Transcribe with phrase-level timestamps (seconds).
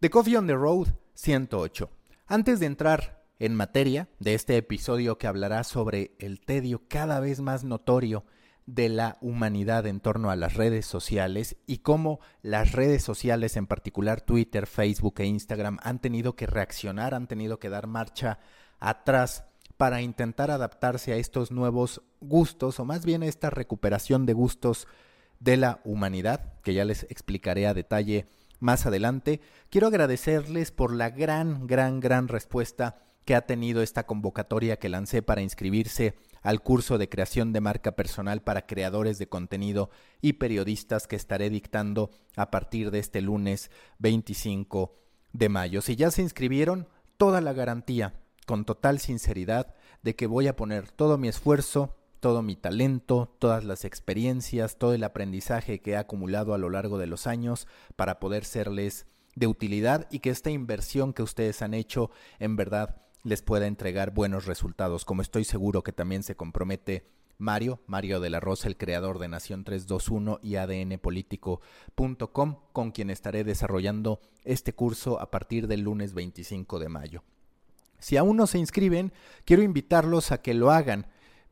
[0.00, 1.90] The Coffee on the Road 108.
[2.28, 7.40] Antes de entrar en materia de este episodio que hablará sobre el tedio cada vez
[7.40, 8.24] más notorio
[8.64, 13.66] de la humanidad en torno a las redes sociales y cómo las redes sociales, en
[13.66, 18.38] particular Twitter, Facebook e Instagram, han tenido que reaccionar, han tenido que dar marcha
[18.78, 19.46] atrás
[19.76, 24.86] para intentar adaptarse a estos nuevos gustos o más bien a esta recuperación de gustos
[25.40, 28.28] de la humanidad, que ya les explicaré a detalle
[28.60, 29.40] más adelante.
[29.70, 35.20] Quiero agradecerles por la gran, gran, gran respuesta que ha tenido esta convocatoria que lancé
[35.20, 39.90] para inscribirse al curso de creación de marca personal para creadores de contenido
[40.22, 44.96] y periodistas que estaré dictando a partir de este lunes 25
[45.34, 45.82] de mayo.
[45.82, 46.88] Si ya se inscribieron,
[47.18, 48.14] toda la garantía
[48.46, 53.64] con total sinceridad de que voy a poner todo mi esfuerzo, todo mi talento, todas
[53.64, 58.20] las experiencias, todo el aprendizaje que he acumulado a lo largo de los años para
[58.20, 63.42] poder serles de utilidad y que esta inversión que ustedes han hecho en verdad les
[63.42, 67.06] pueda entregar buenos resultados, como estoy seguro que también se compromete
[67.38, 73.44] Mario, Mario de la Rosa, el creador de Nación 321 y ADNpolitico.com, con quien estaré
[73.44, 77.22] desarrollando este curso a partir del lunes 25 de mayo.
[78.00, 79.12] Si aún no se inscriben,
[79.44, 81.06] quiero invitarlos a que lo hagan.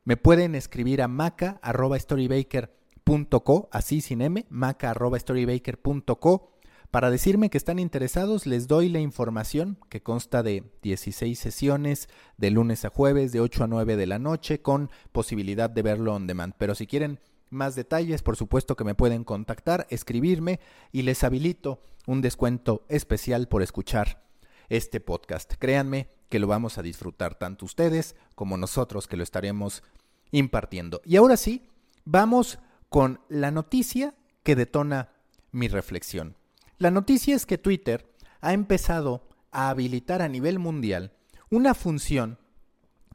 [0.07, 6.53] Me pueden escribir a maca.storybaker.co, así sin m, maca.storybaker.co.
[6.91, 12.51] Para decirme que están interesados, les doy la información que consta de 16 sesiones de
[12.51, 16.25] lunes a jueves de 8 a 9 de la noche con posibilidad de verlo on
[16.25, 16.53] demand.
[16.57, 20.61] Pero si quieren más detalles, por supuesto que me pueden contactar, escribirme
[20.93, 24.23] y les habilito un descuento especial por escuchar
[24.69, 25.55] este podcast.
[25.59, 29.83] Créanme que lo vamos a disfrutar tanto ustedes como nosotros que lo estaremos
[30.31, 31.01] impartiendo.
[31.05, 31.69] Y ahora sí,
[32.05, 35.13] vamos con la noticia que detona
[35.51, 36.35] mi reflexión.
[36.77, 38.11] La noticia es que Twitter
[38.41, 41.13] ha empezado a habilitar a nivel mundial
[41.49, 42.39] una función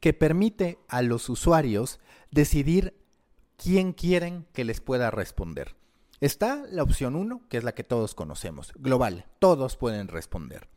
[0.01, 1.99] que permite a los usuarios
[2.31, 2.99] decidir
[3.55, 5.75] quién quieren que les pueda responder.
[6.19, 10.67] Está la opción 1, que es la que todos conocemos, global, todos pueden responder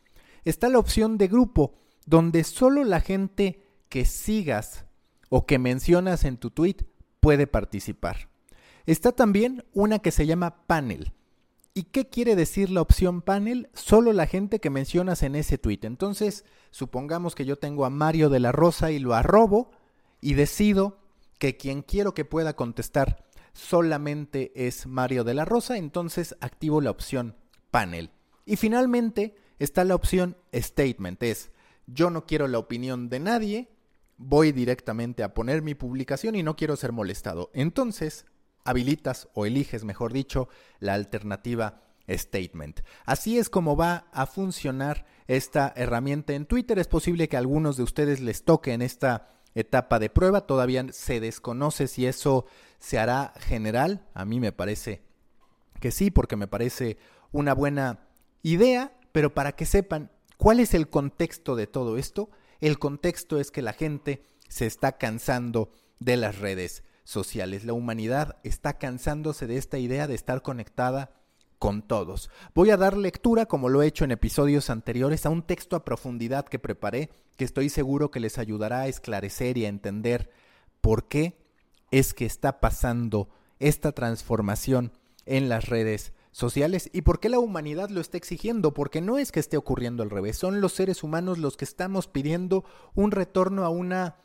[0.46, 1.74] está la opción de grupo,
[2.06, 4.86] donde solo la gente que sigas
[5.28, 6.76] o que mencionas en tu tweet
[7.20, 8.28] puede participar.
[8.86, 11.12] Está también una que se llama panel.
[11.74, 13.68] ¿Y qué quiere decir la opción panel?
[13.74, 15.80] Solo la gente que mencionas en ese tweet.
[15.82, 19.70] Entonces, supongamos que yo tengo a Mario de la Rosa y lo arrobo
[20.20, 20.98] y decido
[21.38, 26.90] que quien quiero que pueda contestar solamente es Mario de la Rosa, entonces activo la
[26.90, 27.36] opción
[27.70, 28.10] panel.
[28.44, 31.50] Y finalmente, está la opción statement, es
[31.86, 33.68] yo no quiero la opinión de nadie,
[34.18, 37.50] voy directamente a poner mi publicación y no quiero ser molestado.
[37.54, 38.26] Entonces,
[38.64, 40.48] habilitas o eliges, mejor dicho,
[40.80, 42.80] la alternativa statement.
[43.04, 46.78] Así es como va a funcionar esta herramienta en Twitter.
[46.78, 50.46] Es posible que a algunos de ustedes les toque en esta etapa de prueba.
[50.46, 52.46] Todavía se desconoce si eso
[52.78, 54.06] se hará general.
[54.14, 55.02] A mí me parece
[55.80, 56.98] que sí, porque me parece
[57.32, 58.06] una buena
[58.42, 58.92] idea.
[59.12, 62.30] Pero para que sepan cuál es el contexto de todo esto,
[62.60, 67.64] el contexto es que la gente se está cansando de las redes sociales.
[67.64, 71.10] La humanidad está cansándose de esta idea de estar conectada
[71.58, 72.30] con todos.
[72.54, 75.84] Voy a dar lectura, como lo he hecho en episodios anteriores, a un texto a
[75.84, 80.30] profundidad que preparé, que estoy seguro que les ayudará a esclarecer y a entender
[80.80, 81.38] por qué
[81.90, 84.92] es que está pasando esta transformación
[85.24, 89.32] en las redes sociales y por qué la humanidad lo está exigiendo, porque no es
[89.32, 92.62] que esté ocurriendo al revés, son los seres humanos los que estamos pidiendo
[92.94, 94.16] un retorno a una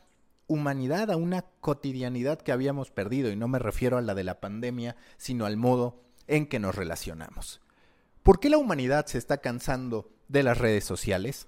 [0.47, 4.41] humanidad, a una cotidianidad que habíamos perdido, y no me refiero a la de la
[4.41, 7.61] pandemia, sino al modo en que nos relacionamos.
[8.23, 11.47] ¿Por qué la humanidad se está cansando de las redes sociales?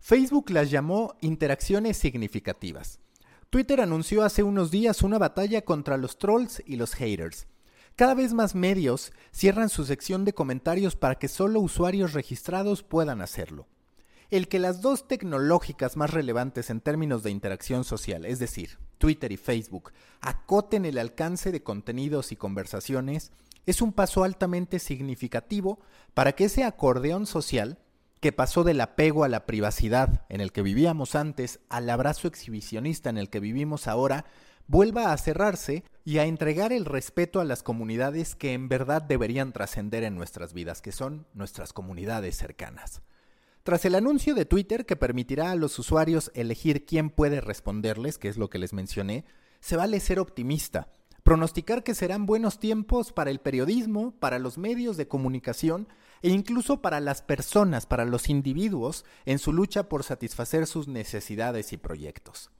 [0.00, 2.98] Facebook las llamó interacciones significativas.
[3.48, 7.46] Twitter anunció hace unos días una batalla contra los trolls y los haters.
[7.96, 13.22] Cada vez más medios cierran su sección de comentarios para que solo usuarios registrados puedan
[13.22, 13.68] hacerlo.
[14.28, 19.32] El que las dos tecnológicas más relevantes en términos de interacción social, es decir, Twitter
[19.32, 23.32] y Facebook, acoten el alcance de contenidos y conversaciones,
[23.64, 25.80] es un paso altamente significativo
[26.12, 27.78] para que ese acordeón social,
[28.20, 33.10] que pasó del apego a la privacidad en el que vivíamos antes al abrazo exhibicionista
[33.10, 34.24] en el que vivimos ahora,
[34.68, 39.52] vuelva a cerrarse y a entregar el respeto a las comunidades que en verdad deberían
[39.52, 43.02] trascender en nuestras vidas, que son nuestras comunidades cercanas.
[43.62, 48.28] Tras el anuncio de Twitter que permitirá a los usuarios elegir quién puede responderles, que
[48.28, 49.24] es lo que les mencioné,
[49.60, 50.88] se vale ser optimista,
[51.24, 55.88] pronosticar que serán buenos tiempos para el periodismo, para los medios de comunicación,
[56.22, 61.72] e incluso para las personas, para los individuos, en su lucha por satisfacer sus necesidades
[61.72, 62.50] y proyectos.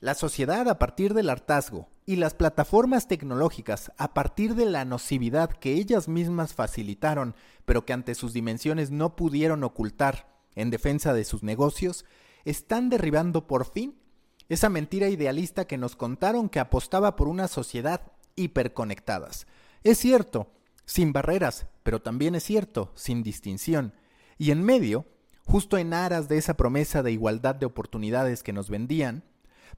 [0.00, 5.50] La sociedad a partir del hartazgo y las plataformas tecnológicas a partir de la nocividad
[5.50, 11.24] que ellas mismas facilitaron, pero que ante sus dimensiones no pudieron ocultar en defensa de
[11.24, 12.04] sus negocios,
[12.44, 13.98] están derribando por fin
[14.48, 19.46] esa mentira idealista que nos contaron que apostaba por una sociedad hiperconectadas.
[19.82, 20.50] Es cierto,
[20.88, 23.92] sin barreras, pero también es cierto, sin distinción.
[24.38, 25.06] Y en medio,
[25.44, 29.22] justo en aras de esa promesa de igualdad de oportunidades que nos vendían,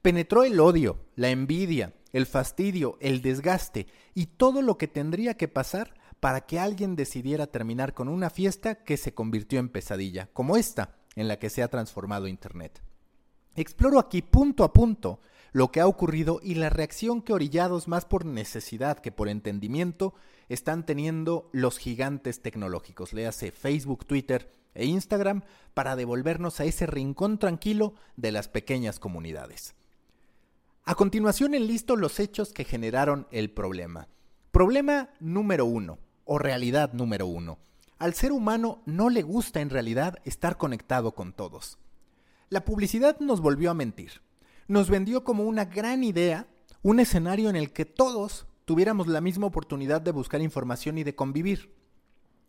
[0.01, 3.85] Penetró el odio, la envidia, el fastidio, el desgaste
[4.15, 8.83] y todo lo que tendría que pasar para que alguien decidiera terminar con una fiesta
[8.83, 12.81] que se convirtió en pesadilla, como esta en la que se ha transformado Internet.
[13.55, 15.19] Exploro aquí punto a punto
[15.51, 20.13] lo que ha ocurrido y la reacción que orillados más por necesidad que por entendimiento
[20.49, 25.43] están teniendo los gigantes tecnológicos, léase Facebook, Twitter e Instagram,
[25.73, 29.75] para devolvernos a ese rincón tranquilo de las pequeñas comunidades.
[30.83, 34.07] A continuación enlisto los hechos que generaron el problema.
[34.51, 37.59] Problema número uno, o realidad número uno.
[37.99, 41.77] Al ser humano no le gusta en realidad estar conectado con todos.
[42.49, 44.21] La publicidad nos volvió a mentir.
[44.71, 46.47] Nos vendió como una gran idea
[46.81, 51.13] un escenario en el que todos tuviéramos la misma oportunidad de buscar información y de
[51.13, 51.75] convivir.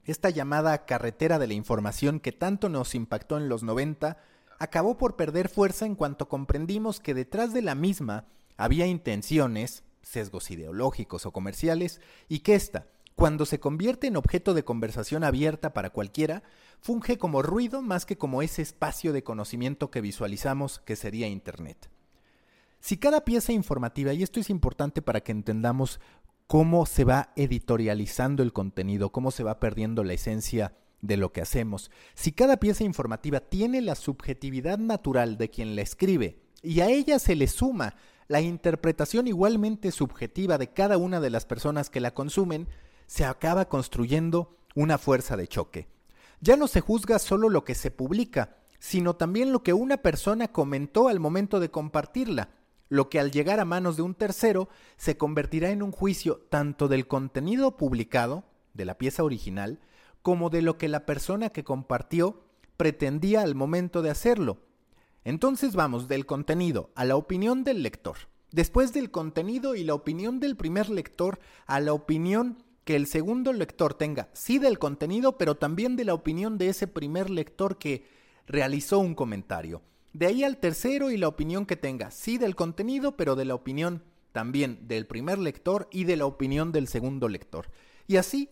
[0.04, 4.18] Esta llamada carretera de la información que tanto nos impactó en los 90
[4.60, 8.26] acabó por perder fuerza en cuanto comprendimos que detrás de la misma
[8.56, 12.86] había intenciones, sesgos ideológicos o comerciales, y que ésta,
[13.16, 16.44] cuando se convierte en objeto de conversación abierta para cualquiera,
[16.80, 21.90] funge como ruido más que como ese espacio de conocimiento que visualizamos que sería Internet.
[22.82, 26.00] Si cada pieza informativa, y esto es importante para que entendamos
[26.48, 31.40] cómo se va editorializando el contenido, cómo se va perdiendo la esencia de lo que
[31.40, 31.92] hacemos.
[32.14, 37.20] Si cada pieza informativa tiene la subjetividad natural de quien la escribe y a ella
[37.20, 37.94] se le suma
[38.26, 42.66] la interpretación igualmente subjetiva de cada una de las personas que la consumen,
[43.06, 45.86] se acaba construyendo una fuerza de choque.
[46.40, 50.48] Ya no se juzga solo lo que se publica, sino también lo que una persona
[50.48, 52.48] comentó al momento de compartirla,
[52.92, 54.68] lo que al llegar a manos de un tercero
[54.98, 58.44] se convertirá en un juicio tanto del contenido publicado,
[58.74, 59.80] de la pieza original,
[60.20, 62.44] como de lo que la persona que compartió
[62.76, 64.58] pretendía al momento de hacerlo.
[65.24, 68.18] Entonces vamos del contenido a la opinión del lector.
[68.50, 73.54] Después del contenido y la opinión del primer lector a la opinión que el segundo
[73.54, 78.04] lector tenga, sí del contenido, pero también de la opinión de ese primer lector que
[78.46, 79.80] realizó un comentario.
[80.12, 83.54] De ahí al tercero y la opinión que tenga, sí del contenido, pero de la
[83.54, 87.68] opinión también del primer lector y de la opinión del segundo lector.
[88.06, 88.50] Y así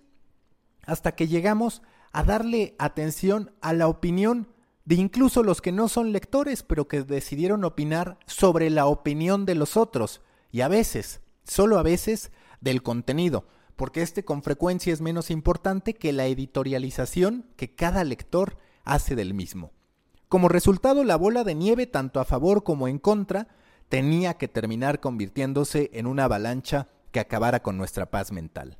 [0.86, 4.48] hasta que llegamos a darle atención a la opinión
[4.84, 9.54] de incluso los que no son lectores, pero que decidieron opinar sobre la opinión de
[9.54, 10.20] los otros,
[10.50, 13.46] y a veces, solo a veces, del contenido,
[13.76, 19.32] porque este con frecuencia es menos importante que la editorialización que cada lector hace del
[19.32, 19.72] mismo.
[20.30, 23.48] Como resultado, la bola de nieve, tanto a favor como en contra,
[23.88, 28.78] tenía que terminar convirtiéndose en una avalancha que acabara con nuestra paz mental.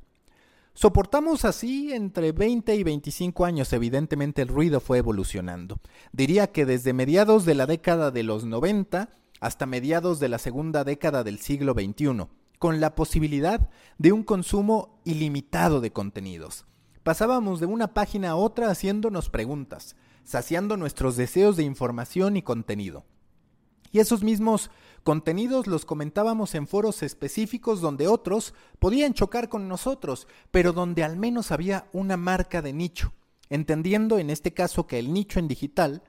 [0.73, 5.81] Soportamos así entre 20 y 25 años, evidentemente el ruido fue evolucionando.
[6.13, 9.09] Diría que desde mediados de la década de los 90
[9.41, 12.27] hasta mediados de la segunda década del siglo XXI,
[12.59, 16.65] con la posibilidad de un consumo ilimitado de contenidos.
[17.03, 23.05] Pasábamos de una página a otra haciéndonos preguntas, saciando nuestros deseos de información y contenido.
[23.91, 24.71] Y esos mismos
[25.03, 31.17] contenidos los comentábamos en foros específicos donde otros podían chocar con nosotros, pero donde al
[31.17, 33.13] menos había una marca de nicho,
[33.49, 36.03] entendiendo en este caso que el nicho en digital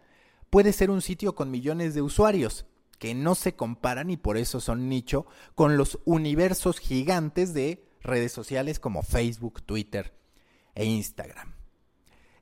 [0.50, 2.66] puede ser un sitio con millones de usuarios,
[2.98, 5.26] que no se comparan y por eso son nicho
[5.56, 10.14] con los universos gigantes de redes sociales como Facebook, Twitter
[10.76, 11.54] e Instagram.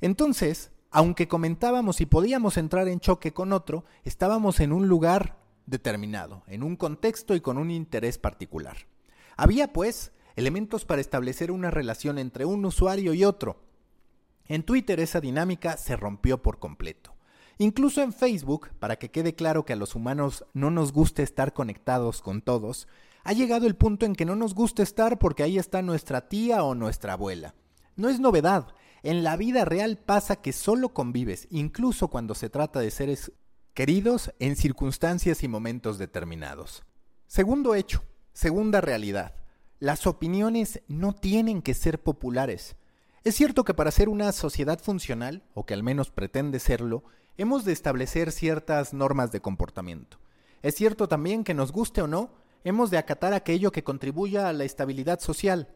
[0.03, 6.43] Entonces, aunque comentábamos y podíamos entrar en choque con otro, estábamos en un lugar determinado,
[6.47, 8.77] en un contexto y con un interés particular.
[9.37, 13.63] Había, pues, elementos para establecer una relación entre un usuario y otro.
[14.47, 17.15] En Twitter esa dinámica se rompió por completo.
[17.59, 21.53] Incluso en Facebook, para que quede claro que a los humanos no nos gusta estar
[21.53, 22.89] conectados con todos,
[23.23, 26.65] ha llegado el punto en que no nos gusta estar porque ahí está nuestra tía
[26.65, 27.55] o nuestra abuela.
[27.97, 28.69] No es novedad,
[29.03, 33.33] en la vida real pasa que solo convives, incluso cuando se trata de seres
[33.75, 36.83] queridos en circunstancias y momentos determinados.
[37.27, 38.03] Segundo hecho,
[38.33, 39.35] segunda realidad.
[39.79, 42.77] Las opiniones no tienen que ser populares.
[43.25, 47.05] Es cierto que para ser una sociedad funcional, o que al menos pretende serlo,
[47.37, 50.19] hemos de establecer ciertas normas de comportamiento.
[50.63, 52.31] Es cierto también que nos guste o no,
[52.65, 55.69] hemos de acatar aquello que contribuya a la estabilidad social.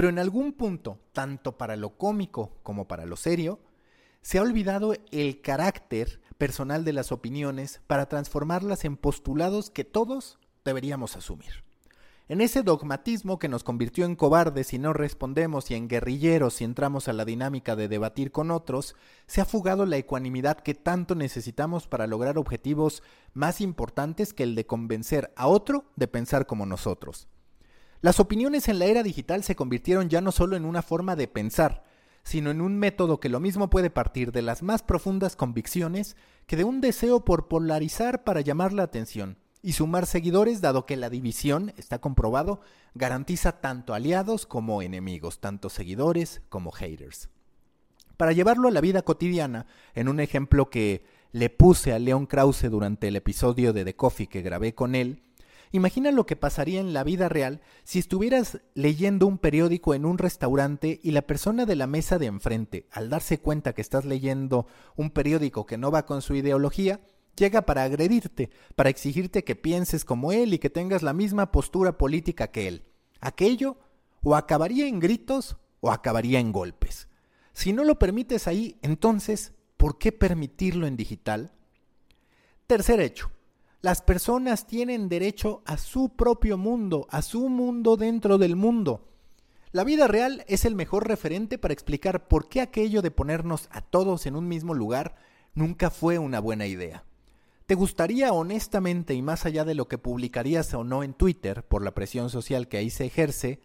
[0.00, 3.60] Pero en algún punto, tanto para lo cómico como para lo serio,
[4.22, 10.38] se ha olvidado el carácter personal de las opiniones para transformarlas en postulados que todos
[10.64, 11.64] deberíamos asumir.
[12.28, 16.64] En ese dogmatismo que nos convirtió en cobardes si no respondemos y en guerrilleros si
[16.64, 21.14] entramos a la dinámica de debatir con otros, se ha fugado la ecuanimidad que tanto
[21.14, 23.02] necesitamos para lograr objetivos
[23.34, 27.28] más importantes que el de convencer a otro de pensar como nosotros.
[28.02, 31.28] Las opiniones en la era digital se convirtieron ya no solo en una forma de
[31.28, 31.84] pensar,
[32.22, 36.16] sino en un método que lo mismo puede partir de las más profundas convicciones
[36.46, 40.96] que de un deseo por polarizar para llamar la atención y sumar seguidores, dado que
[40.96, 42.62] la división, está comprobado,
[42.94, 47.28] garantiza tanto aliados como enemigos, tanto seguidores como haters.
[48.16, 52.70] Para llevarlo a la vida cotidiana, en un ejemplo que le puse a Leon Krause
[52.70, 55.22] durante el episodio de The Coffee que grabé con él,
[55.72, 60.18] imagina lo que pasaría en la vida real si estuvieras leyendo un periódico en un
[60.18, 64.66] restaurante y la persona de la mesa de enfrente, al darse cuenta que estás leyendo
[64.96, 67.00] un periódico que no va con su ideología,
[67.36, 71.96] llega para agredirte, para exigirte que pienses como él y que tengas la misma postura
[71.96, 72.84] política que él.
[73.20, 73.76] Aquello
[74.22, 77.08] o acabaría en gritos o acabaría en golpes.
[77.52, 81.52] Si no lo permites ahí, entonces, ¿por qué permitirlo en digital?
[82.66, 83.30] Tercer hecho.
[83.82, 89.08] Las personas tienen derecho a su propio mundo, a su mundo dentro del mundo.
[89.72, 93.80] La vida real es el mejor referente para explicar por qué aquello de ponernos a
[93.80, 95.14] todos en un mismo lugar
[95.54, 97.04] nunca fue una buena idea.
[97.64, 101.82] ¿Te gustaría honestamente y más allá de lo que publicarías o no en Twitter por
[101.82, 103.60] la presión social que ahí se ejerce,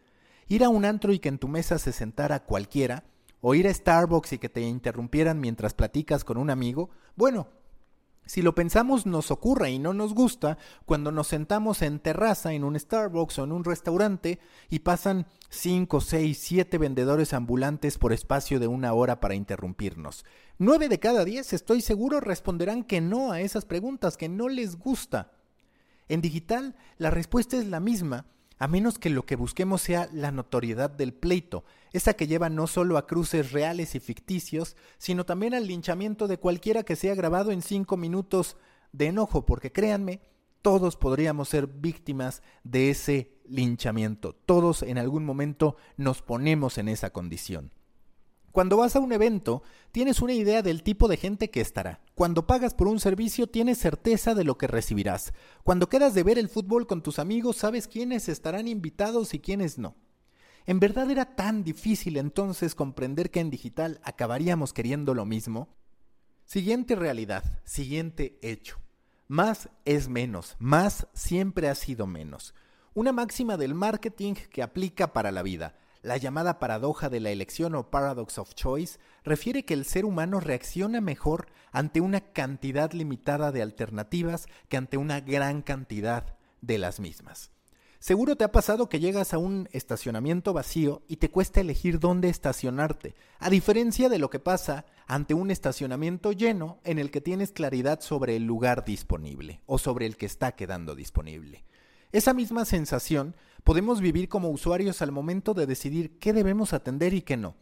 [0.48, 3.04] ir a un antro y que en tu mesa se sentara cualquiera?
[3.42, 6.90] ¿O ir a Starbucks y que te interrumpieran mientras platicas con un amigo?
[7.18, 7.50] Bueno,
[8.26, 12.64] si lo pensamos nos ocurre y no nos gusta cuando nos sentamos en terraza en
[12.64, 14.40] un Starbucks o en un restaurante
[14.70, 20.26] y pasan 5, 6, 7 vendedores ambulantes por espacio de una hora para interrumpirnos.
[20.58, 24.78] 9 de cada 10 estoy seguro responderán que no a esas preguntas, que no les
[24.78, 25.32] gusta.
[26.08, 28.26] En digital la respuesta es la misma
[28.58, 31.66] a menos que lo que busquemos sea la notoriedad del pleito,
[31.96, 36.38] esa que lleva no solo a cruces reales y ficticios, sino también al linchamiento de
[36.38, 38.58] cualquiera que sea grabado en cinco minutos
[38.92, 40.22] de enojo, porque créanme,
[40.62, 47.12] todos podríamos ser víctimas de ese linchamiento, todos en algún momento nos ponemos en esa
[47.12, 47.72] condición.
[48.52, 52.02] Cuando vas a un evento, tienes una idea del tipo de gente que estará.
[52.16, 55.34] Cuando pagas por un servicio, tienes certeza de lo que recibirás.
[55.64, 59.78] Cuando quedas de ver el fútbol con tus amigos, sabes quiénes estarán invitados y quiénes
[59.78, 59.96] no.
[60.68, 65.70] ¿En verdad era tan difícil entonces comprender que en digital acabaríamos queriendo lo mismo?
[66.46, 68.80] Siguiente realidad, siguiente hecho.
[69.28, 72.56] Más es menos, más siempre ha sido menos.
[72.96, 75.76] Una máxima del marketing que aplica para la vida.
[76.02, 80.40] La llamada paradoja de la elección o paradox of choice refiere que el ser humano
[80.40, 87.00] reacciona mejor ante una cantidad limitada de alternativas que ante una gran cantidad de las
[87.00, 87.55] mismas.
[88.06, 92.30] Seguro te ha pasado que llegas a un estacionamiento vacío y te cuesta elegir dónde
[92.30, 97.52] estacionarte, a diferencia de lo que pasa ante un estacionamiento lleno en el que tienes
[97.52, 101.66] claridad sobre el lugar disponible o sobre el que está quedando disponible.
[102.12, 107.24] Esa misma sensación podemos vivir como usuarios al momento de decidir qué debemos atender y
[107.24, 107.56] qué no.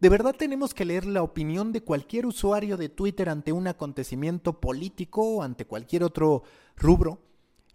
[0.00, 4.58] ¿De verdad tenemos que leer la opinión de cualquier usuario de Twitter ante un acontecimiento
[4.58, 6.44] político o ante cualquier otro
[6.76, 7.20] rubro?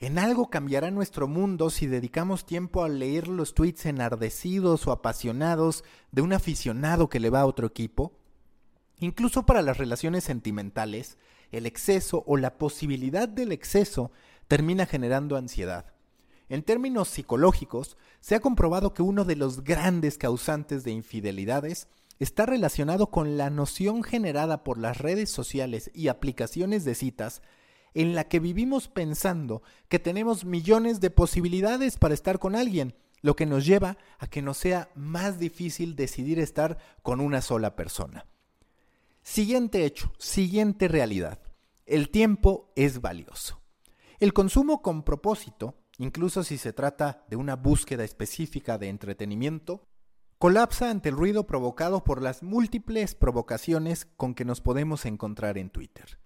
[0.02, 5.84] ¿En algo cambiará nuestro mundo si dedicamos tiempo a leer los tweets enardecidos o apasionados
[6.12, 8.12] de un aficionado que le va a otro equipo?
[8.98, 11.20] Incluso para las relaciones sentimentales,
[11.52, 14.12] el exceso o la posibilidad del exceso
[14.48, 15.94] termina generando ansiedad.
[16.50, 22.48] En términos psicológicos, se ha comprobado que uno de los grandes causantes de infidelidades está
[22.48, 27.44] relacionado con la noción generada por las redes sociales y aplicaciones de citas
[27.94, 33.36] en la que vivimos pensando que tenemos millones de posibilidades para estar con alguien, lo
[33.36, 38.26] que nos lleva a que nos sea más difícil decidir estar con una sola persona.
[39.24, 41.40] Siguiente hecho, siguiente realidad.
[41.86, 43.62] El tiempo es valioso.
[44.20, 49.88] El consumo con propósito incluso si se trata de una búsqueda específica de entretenimiento,
[50.40, 55.70] colapsa ante el ruido provocado por las múltiples provocaciones con que nos podemos encontrar en
[55.70, 56.18] Twitter.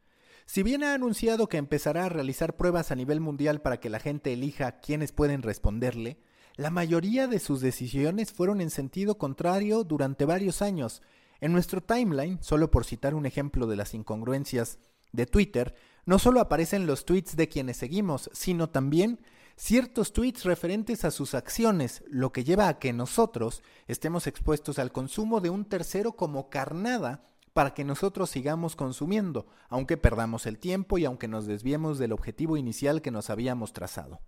[0.46, 4.00] Si bien ha anunciado que empezará a realizar pruebas a nivel mundial para que la
[4.00, 6.20] gente elija quiénes pueden responderle,
[6.56, 11.02] la mayoría de sus decisiones fueron en sentido contrario durante varios años.
[11.42, 14.80] En nuestro timeline, solo por citar un ejemplo de las incongruencias
[15.12, 15.76] de Twitter,
[16.06, 19.20] no solo aparecen los tweets de quienes seguimos, sino también
[19.58, 24.92] ciertos tweets referentes a sus acciones, lo que lleva a que nosotros estemos expuestos al
[24.92, 27.26] consumo de un tercero como carnada
[27.56, 32.58] para que nosotros sigamos consumiendo, aunque perdamos el tiempo y aunque nos desviemos del objetivo
[32.58, 34.20] inicial que nos habíamos trazado.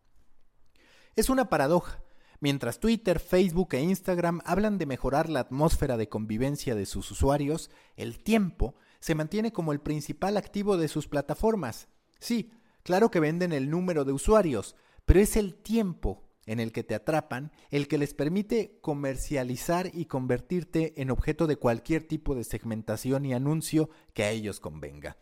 [1.18, 2.02] Es una paradoja.
[2.40, 7.70] Mientras Twitter, Facebook e Instagram hablan de mejorar la atmósfera de convivencia de sus usuarios,
[7.98, 11.90] el tiempo se mantiene como el principal activo de sus plataformas.
[12.20, 16.84] Sí, claro que venden el número de usuarios, pero es el tiempo en el que
[16.84, 22.44] te atrapan el que les permite comercializar y convertirte en objeto de cualquier tipo de
[22.44, 25.18] segmentación y anuncio que a ellos convenga.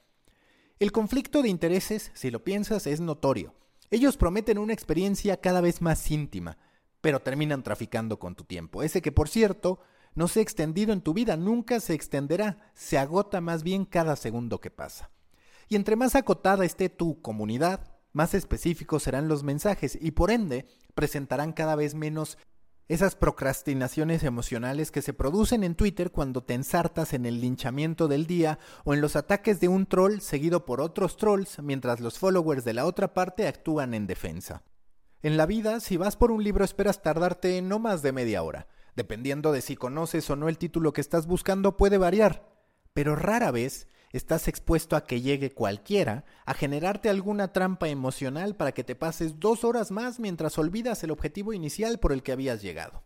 [0.80, 3.56] El conflicto de intereses, si lo piensas, es notorio.
[3.92, 6.58] Ellos prometen una experiencia cada vez más íntima,
[7.02, 8.84] pero terminan traficando con tu tiempo.
[8.84, 9.80] Ese que, por cierto,
[10.14, 14.16] no se ha extendido en tu vida, nunca se extenderá, se agota más bien cada
[14.16, 15.12] segundo que pasa.
[15.68, 20.66] Y entre más acotada esté tu comunidad, más específicos serán los mensajes y por ende
[20.94, 22.38] presentarán cada vez menos
[22.88, 28.26] esas procrastinaciones emocionales que se producen en Twitter cuando te ensartas en el linchamiento del
[28.26, 32.64] día o en los ataques de un troll seguido por otros trolls mientras los followers
[32.64, 34.64] de la otra parte actúan en defensa.
[35.22, 38.68] En la vida, si vas por un libro esperas tardarte no más de media hora.
[38.96, 42.48] Dependiendo de si conoces o no el título que estás buscando puede variar,
[42.94, 48.72] pero rara vez estás expuesto a que llegue cualquiera a generarte alguna trampa emocional para
[48.72, 52.62] que te pases dos horas más mientras olvidas el objetivo inicial por el que habías
[52.62, 53.04] llegado.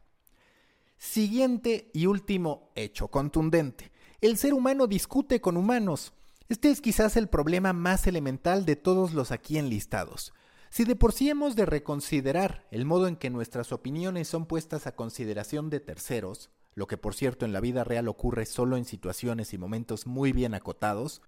[0.98, 3.92] Siguiente y último hecho contundente.
[4.22, 6.13] El ser humano discute con humanos.
[6.48, 10.34] Este es quizás el problema más elemental de todos los aquí enlistados.
[10.70, 14.86] Si de por sí hemos de reconsiderar el modo en que nuestras opiniones son puestas
[14.86, 18.86] a consideración de terceros, lo que por cierto en la vida real ocurre solo en
[18.86, 21.22] situaciones y momentos muy bien acotados,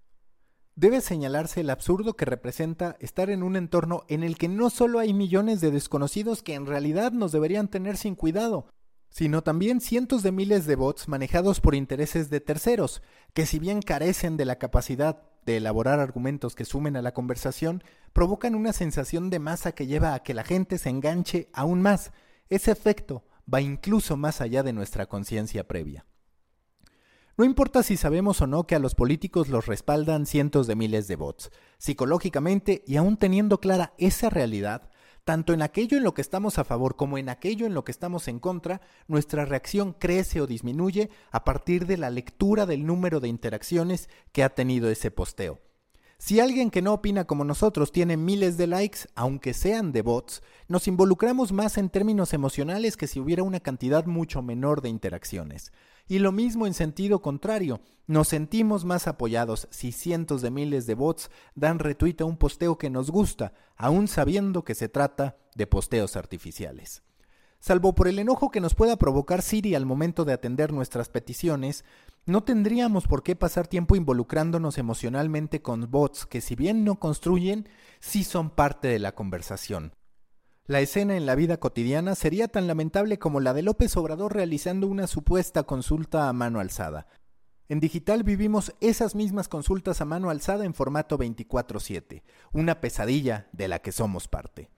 [0.76, 5.00] debe señalarse el absurdo que representa estar en un entorno en el que no solo
[5.00, 8.68] hay millones de desconocidos que en realidad nos deberían tener sin cuidado,
[9.10, 13.02] sino también cientos de miles de bots manejados por intereses de terceros,
[13.34, 17.84] que si bien carecen de la capacidad de elaborar argumentos que sumen a la conversación,
[18.14, 22.12] provocan una sensación de masa que lleva a que la gente se enganche aún más.
[22.50, 26.06] Ese efecto, va incluso más allá de nuestra conciencia previa.
[27.38, 31.08] No importa si sabemos o no que a los políticos los respaldan cientos de miles
[31.08, 34.90] de bots, psicológicamente y aún teniendo clara esa realidad,
[35.24, 37.92] tanto en aquello en lo que estamos a favor como en aquello en lo que
[37.92, 43.20] estamos en contra, nuestra reacción crece o disminuye a partir de la lectura del número
[43.20, 45.60] de interacciones que ha tenido ese posteo.
[46.24, 50.44] Si alguien que no opina como nosotros tiene miles de likes, aunque sean de bots,
[50.68, 55.72] nos involucramos más en términos emocionales que si hubiera una cantidad mucho menor de interacciones.
[56.08, 60.94] Y lo mismo en sentido contrario, nos sentimos más apoyados si cientos de miles de
[60.94, 65.66] bots dan retweet a un posteo que nos gusta, aun sabiendo que se trata de
[65.66, 67.02] posteos artificiales.
[67.60, 71.86] Salvo por el enojo que nos pueda provocar Siri al momento de atender nuestras peticiones,
[72.26, 77.68] no tendríamos por qué pasar tiempo involucrándonos emocionalmente con bots que si bien no construyen,
[78.00, 79.94] sí son parte de la conversación.
[80.68, 84.88] La escena en la vida cotidiana sería tan lamentable como la de López Obrador realizando
[84.88, 87.08] una supuesta consulta a mano alzada.
[87.68, 93.68] En digital vivimos esas mismas consultas a mano alzada en formato 24/7, una pesadilla de
[93.68, 94.70] la que somos parte.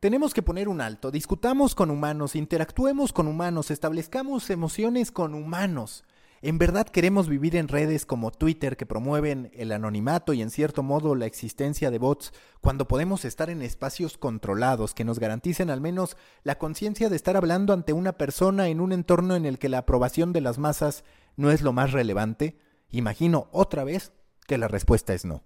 [0.00, 6.04] Tenemos que poner un alto, discutamos con humanos, interactuemos con humanos, establezcamos emociones con humanos.
[6.46, 10.82] ¿En verdad queremos vivir en redes como Twitter que promueven el anonimato y en cierto
[10.82, 15.80] modo la existencia de bots cuando podemos estar en espacios controlados que nos garanticen al
[15.80, 19.70] menos la conciencia de estar hablando ante una persona en un entorno en el que
[19.70, 21.02] la aprobación de las masas
[21.36, 22.58] no es lo más relevante?
[22.90, 24.12] Imagino otra vez
[24.46, 25.44] que la respuesta es no.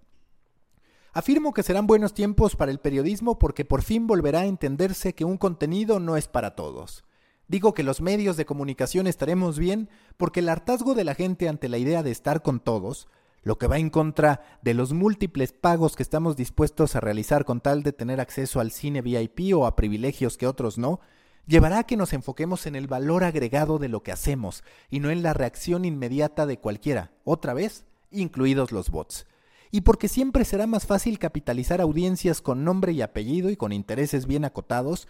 [1.13, 5.23] Afirmo que serán buenos tiempos para el periodismo porque por fin volverá a entenderse que
[5.23, 7.05] un contenido no es para todos.
[7.49, 11.67] Digo que los medios de comunicación estaremos bien porque el hartazgo de la gente ante
[11.67, 13.07] la idea de estar con todos,
[13.41, 17.59] lo que va en contra de los múltiples pagos que estamos dispuestos a realizar con
[17.59, 20.99] tal de tener acceso al cine VIP o a privilegios que otros no,
[21.47, 25.09] llevará a que nos enfoquemos en el valor agregado de lo que hacemos y no
[25.09, 29.25] en la reacción inmediata de cualquiera, otra vez, incluidos los bots.
[29.71, 34.27] Y porque siempre será más fácil capitalizar audiencias con nombre y apellido y con intereses
[34.27, 35.07] bien acotados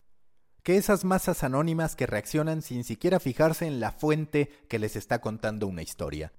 [0.69, 5.19] que esas masas anónimas que reaccionan sin siquiera fijarse en la fuente que les está
[5.19, 6.31] contando una historia.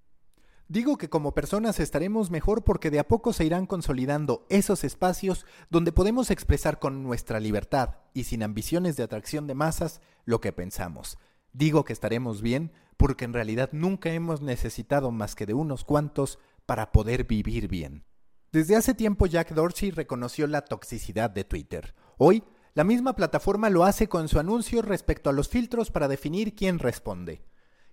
[0.69, 5.47] Digo que como personas estaremos mejor porque de a poco se irán consolidando esos espacios
[5.69, 10.53] donde podemos expresar con nuestra libertad y sin ambiciones de atracción de masas lo que
[10.53, 11.19] pensamos.
[11.53, 16.39] Digo que estaremos bien porque en realidad nunca hemos necesitado más que de unos cuantos
[16.67, 18.05] para poder vivir bien.
[18.53, 21.97] Desde hace tiempo Jack Dorsey reconoció la toxicidad de Twitter.
[22.17, 26.55] Hoy, la misma plataforma lo hace con su anuncio respecto a los filtros para definir
[26.55, 27.43] quién responde.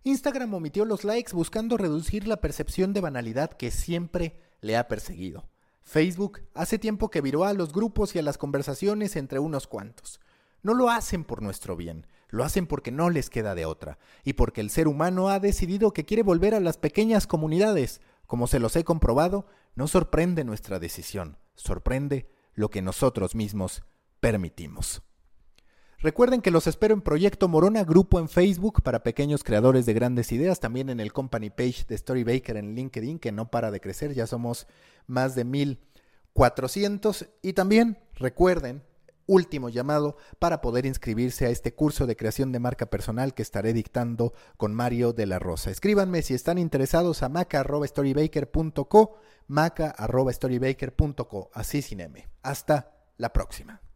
[0.04, 5.50] Instagram omitió los likes buscando reducir la percepción de banalidad que siempre le ha perseguido.
[5.82, 10.20] Facebook hace tiempo que viró a los grupos y a las conversaciones entre unos cuantos.
[10.62, 14.34] No lo hacen por nuestro bien, lo hacen porque no les queda de otra, y
[14.34, 18.02] porque el ser humano ha decidido que quiere volver a las pequeñas comunidades.
[18.28, 23.84] Como se los he comprobado, no sorprende nuestra decisión, sorprende lo que nosotros mismos
[24.20, 25.02] permitimos.
[26.00, 30.32] Recuerden que los espero en Proyecto Morona, grupo en Facebook para pequeños creadores de grandes
[30.32, 34.14] ideas, también en el company page de Storybaker en LinkedIn, que no para de crecer,
[34.14, 34.68] ya somos
[35.08, 37.28] más de 1400.
[37.42, 38.84] Y también recuerden,
[39.26, 43.74] último llamado para poder inscribirse a este curso de creación de marca personal que estaré
[43.74, 45.72] dictando con Mario de la Rosa.
[45.72, 52.28] Escríbanme si están interesados a maca.storybaker.co, maca.storybaker.co, así sin M.
[52.42, 53.88] Hasta la próxima.